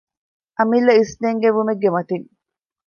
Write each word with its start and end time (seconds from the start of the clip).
އަމިއްލަ 0.57 0.91
އިސްނެންގެވުމެއްގެ 0.97 1.89
މަތިން 1.95 2.27